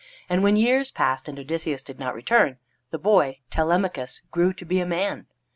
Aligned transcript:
And 0.27 0.41
when 0.41 0.55
years 0.55 0.89
passed 0.89 1.27
and 1.27 1.37
Odysseus 1.37 1.83
did 1.83 1.99
not 1.99 2.15
return, 2.15 2.57
the 2.89 2.97
boy, 2.97 3.37
Telemachus, 3.51 4.23
grew 4.31 4.51
to 4.51 4.65
be 4.65 4.79
a 4.79 4.83
man. 4.87 5.27